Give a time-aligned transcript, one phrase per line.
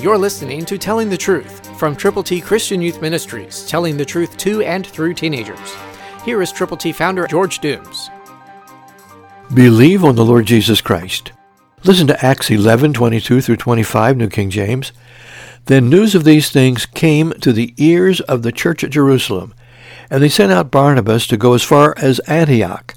[0.00, 4.36] You're listening to Telling the Truth from Triple T Christian Youth Ministries, telling the truth
[4.36, 5.74] to and through teenagers.
[6.24, 8.08] Here is Triple T founder George Dooms.
[9.52, 11.32] Believe on the Lord Jesus Christ.
[11.82, 14.92] Listen to Acts 11, 22 through 25, New King James.
[15.64, 19.52] Then news of these things came to the ears of the church at Jerusalem,
[20.08, 22.94] and they sent out Barnabas to go as far as Antioch.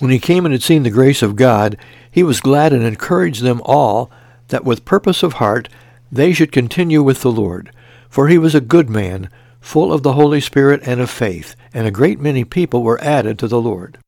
[0.00, 1.76] When he came and had seen the grace of God,
[2.10, 4.10] he was glad and encouraged them all
[4.52, 5.68] that with purpose of heart
[6.12, 7.72] they should continue with the Lord.
[8.08, 9.28] For he was a good man,
[9.60, 13.38] full of the Holy Spirit and of faith, and a great many people were added
[13.38, 13.98] to the Lord.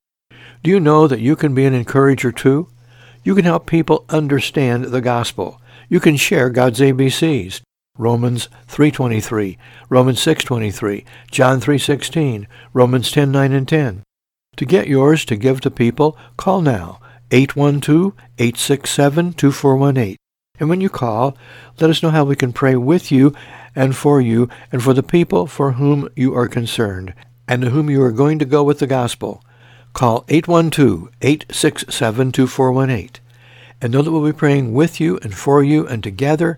[0.63, 2.69] Do you know that you can be an encourager too?
[3.23, 5.61] You can help people understand the gospel.
[5.89, 7.63] You can share God's ABCs.
[7.97, 9.57] Romans 3:23,
[9.89, 14.03] Romans 6:23, John 3:16, Romans 10:9 and 10.
[14.57, 16.99] To get yours to give to people, call now
[17.31, 20.17] 812-867-2418.
[20.61, 21.37] And when you call,
[21.81, 23.35] let us know how we can pray with you
[23.75, 27.13] and for you and for the people for whom you are concerned
[27.49, 29.43] and to whom you are going to go with the gospel.
[29.95, 33.17] Call 812-867-2418
[33.83, 36.57] and know that we'll be praying with you and for you and together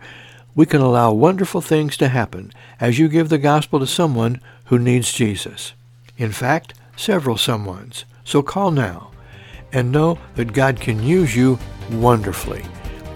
[0.54, 4.78] we can allow wonderful things to happen as you give the gospel to someone who
[4.78, 5.72] needs Jesus.
[6.18, 8.04] In fact, several someones.
[8.24, 9.10] So call now
[9.72, 11.58] and know that God can use you
[11.90, 12.62] wonderfully.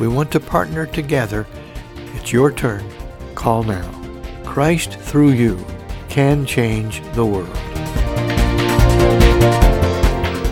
[0.00, 1.46] We want to partner together.
[2.14, 2.82] It's your turn.
[3.34, 3.86] Call now.
[4.44, 5.62] Christ through you
[6.08, 7.54] can change the world.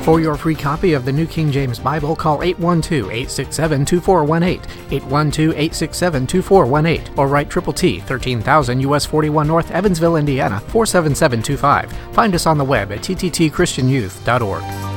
[0.04, 7.50] For your free copy of the New King James Bible, call 812-867-2418, 812-867-2418, or write
[7.50, 11.92] Triple T, 13000 US 41 North, Evansville, Indiana, 47725.
[12.14, 14.87] Find us on the web at tttchristianyouth.org.